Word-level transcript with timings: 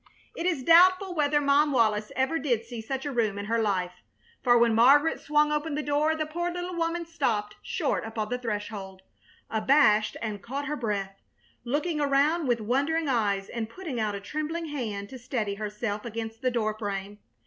It 0.35 0.47
is 0.47 0.63
doubtful 0.63 1.13
whether 1.13 1.39
Mom 1.39 1.71
Wallis 1.71 2.11
ever 2.15 2.39
did 2.39 2.65
see 2.65 2.81
such 2.81 3.05
a 3.05 3.11
room 3.11 3.37
in 3.37 3.45
her 3.45 3.59
life; 3.59 4.01
for 4.43 4.57
when 4.57 4.73
Margaret 4.73 5.19
swung 5.19 5.51
open 5.51 5.75
the 5.75 5.83
door 5.83 6.15
the 6.15 6.25
poor 6.25 6.49
little 6.49 6.73
woman 6.75 7.05
stopped 7.05 7.55
short 7.61 8.03
on 8.03 8.29
the 8.29 8.39
threshold, 8.39 9.03
abashed, 9.51 10.17
and 10.19 10.41
caught 10.41 10.65
her 10.65 10.75
breath, 10.75 11.21
looking 11.63 12.01
around 12.01 12.47
with 12.47 12.61
wondering 12.61 13.07
eyes 13.07 13.47
and 13.47 13.69
putting 13.69 13.99
out 13.99 14.15
a 14.15 14.19
trembling 14.19 14.69
hand 14.69 15.07
to 15.09 15.19
steady 15.19 15.53
herself 15.53 16.03
against 16.03 16.41
the 16.41 16.49
door 16.49 16.75
frame. 16.79 17.19